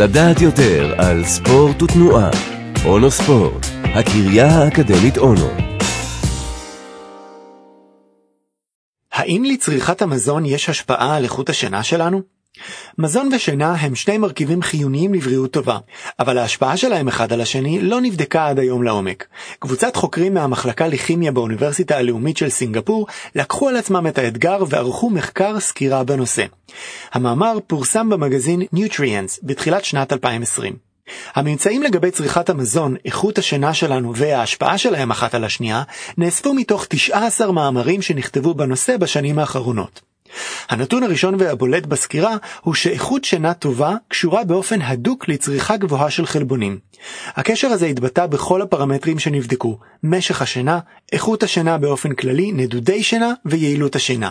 [0.00, 2.30] לדעת יותר על ספורט ותנועה.
[2.84, 5.48] אונו ספורט, הקריה האקדמית אונו.
[9.12, 12.37] האם לצריכת המזון יש השפעה על איכות השינה שלנו?
[12.98, 15.78] מזון ושינה הם שני מרכיבים חיוניים לבריאות טובה,
[16.18, 19.26] אבל ההשפעה שלהם אחד על השני לא נבדקה עד היום לעומק.
[19.58, 25.60] קבוצת חוקרים מהמחלקה לכימיה באוניברסיטה הלאומית של סינגפור לקחו על עצמם את האתגר וערכו מחקר
[25.60, 26.44] סקירה בנושא.
[27.12, 30.76] המאמר פורסם במגזין Nutrients בתחילת שנת 2020.
[31.34, 35.82] הממצאים לגבי צריכת המזון, איכות השינה שלנו וההשפעה שלהם אחת על השנייה,
[36.18, 40.07] נאספו מתוך 19 מאמרים שנכתבו בנושא בשנים האחרונות.
[40.68, 46.78] הנתון הראשון והבולט בסקירה הוא שאיכות שינה טובה קשורה באופן הדוק לצריכה גבוהה של חלבונים.
[47.26, 50.78] הקשר הזה התבטא בכל הפרמטרים שנבדקו, משך השינה,
[51.12, 54.30] איכות השינה באופן כללי, נדודי שינה ויעילות השינה.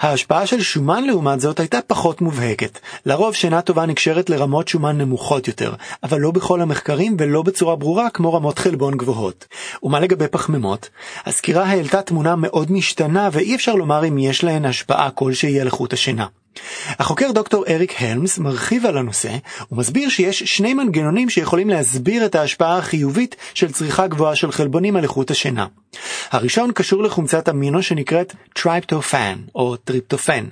[0.00, 2.78] ההשפעה של שומן לעומת זאת הייתה פחות מובהקת.
[3.06, 8.10] לרוב שינה טובה נקשרת לרמות שומן נמוכות יותר, אבל לא בכל המחקרים ולא בצורה ברורה
[8.10, 9.46] כמו רמות חלבון גבוהות.
[9.82, 10.88] ומה לגבי פחמימות?
[11.26, 15.92] הסקירה העלתה תמונה מאוד משתנה ואי אפשר לומר אם יש להן השפעה כלשהי על איכות
[15.92, 16.26] השינה.
[16.98, 19.36] החוקר דוקטור אריק הלמס מרחיב על הנושא
[19.72, 25.02] ומסביר שיש שני מנגנונים שיכולים להסביר את ההשפעה החיובית של צריכה גבוהה של חלבונים על
[25.02, 25.66] איכות השינה.
[26.30, 30.44] הראשון קשור לחומצת אמינו שנקראת טריפטופן או טריפטופן.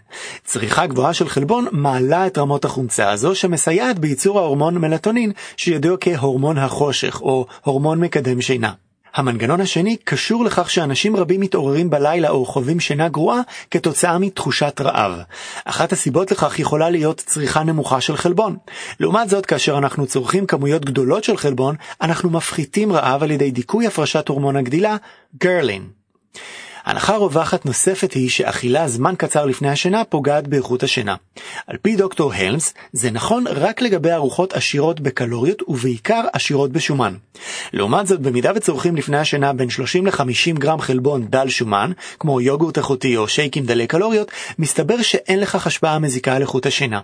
[0.45, 6.59] צריכה גבוהה של חלבון מעלה את רמות החומצה הזו שמסייעת בייצור ההורמון מלטונין שידוע כהורמון
[6.59, 8.73] החושך או הורמון מקדם שינה.
[9.15, 15.13] המנגנון השני קשור לכך שאנשים רבים מתעוררים בלילה או חווים שינה גרועה כתוצאה מתחושת רעב.
[15.65, 18.57] אחת הסיבות לכך יכולה להיות צריכה נמוכה של חלבון.
[19.01, 23.87] לעומת זאת, כאשר אנחנו צורכים כמויות גדולות של חלבון, אנחנו מפחיתים רעב על ידי דיכוי
[23.87, 24.97] הפרשת הורמון הגדילה,
[25.39, 25.83] גרלין.
[26.85, 31.15] הנחה רווחת נוספת היא שאכילה זמן קצר לפני השינה פוגעת באיכות השינה.
[31.67, 37.15] על פי דוקטור הלמס, זה נכון רק לגבי ארוחות עשירות בקלוריות ובעיקר עשירות בשומן.
[37.73, 42.79] לעומת זאת, במידה וצורכים לפני השינה בין 30 ל-50 גרם חלבון דל שומן, כמו יוגורט
[42.79, 47.01] איכותי או שייקים דלי קלוריות, מסתבר שאין לכך השפעה מזיקה על איכות השינה.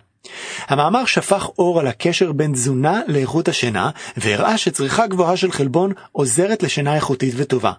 [0.69, 6.63] המאמר שפך אור על הקשר בין תזונה לאיכות השינה, והראה שצריכה גבוהה של חלבון עוזרת
[6.63, 7.73] לשינה איכותית וטובה.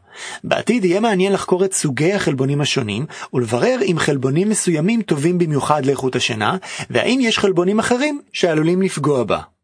[0.43, 6.15] בעתיד יהיה מעניין לחקור את סוגי החלבונים השונים, ולברר אם חלבונים מסוימים טובים במיוחד לאיכות
[6.15, 6.57] השינה,
[6.89, 9.56] והאם יש חלבונים אחרים שעלולים לפגוע בה.